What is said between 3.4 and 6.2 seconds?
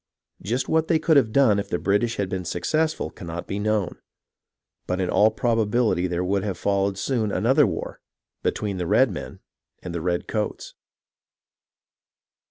be known; but in all probability